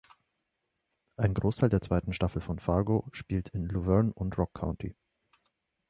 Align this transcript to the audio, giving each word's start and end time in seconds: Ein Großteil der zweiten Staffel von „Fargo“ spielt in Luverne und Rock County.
Ein 1.15 1.35
Großteil 1.35 1.69
der 1.69 1.79
zweiten 1.81 2.11
Staffel 2.11 2.41
von 2.41 2.57
„Fargo“ 2.57 3.05
spielt 3.11 3.49
in 3.49 3.67
Luverne 3.67 4.11
und 4.11 4.35
Rock 4.35 4.55
County. 4.55 4.95